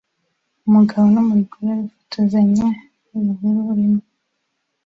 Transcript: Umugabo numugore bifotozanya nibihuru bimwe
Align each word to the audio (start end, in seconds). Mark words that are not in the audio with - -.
Umugabo 0.67 1.05
numugore 1.13 1.69
bifotozanya 1.79 2.67
nibihuru 3.09 3.59
bimwe 3.77 4.03